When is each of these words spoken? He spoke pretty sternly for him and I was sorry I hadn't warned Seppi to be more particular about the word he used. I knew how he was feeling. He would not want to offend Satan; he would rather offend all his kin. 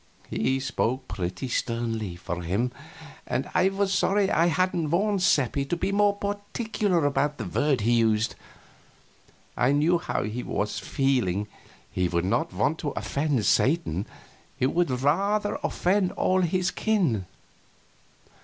He 0.31 0.59
spoke 0.59 1.07
pretty 1.07 1.47
sternly 1.47 2.15
for 2.15 2.41
him 2.41 2.71
and 3.27 3.47
I 3.53 3.69
was 3.69 3.93
sorry 3.93 4.31
I 4.31 4.47
hadn't 4.47 4.89
warned 4.89 5.21
Seppi 5.21 5.63
to 5.65 5.77
be 5.77 5.91
more 5.91 6.15
particular 6.15 7.05
about 7.05 7.37
the 7.37 7.45
word 7.45 7.81
he 7.81 7.91
used. 7.91 8.33
I 9.55 9.73
knew 9.73 9.99
how 9.99 10.23
he 10.23 10.41
was 10.41 10.79
feeling. 10.79 11.45
He 11.91 12.07
would 12.07 12.25
not 12.25 12.51
want 12.51 12.79
to 12.79 12.89
offend 12.97 13.45
Satan; 13.45 14.07
he 14.57 14.65
would 14.65 14.89
rather 14.89 15.59
offend 15.63 16.13
all 16.13 16.41
his 16.41 16.71
kin. 16.71 17.27